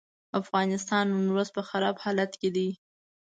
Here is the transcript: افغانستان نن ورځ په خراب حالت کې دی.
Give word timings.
افغانستان 0.41 1.05
نن 1.15 1.27
ورځ 1.33 1.49
په 1.57 1.61
خراب 1.69 1.95
حالت 2.03 2.31
کې 2.41 2.49
دی. 2.55 2.69